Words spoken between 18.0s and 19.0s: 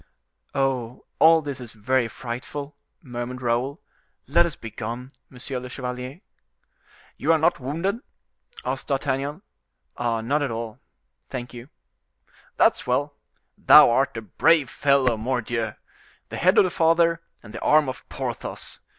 Porthos.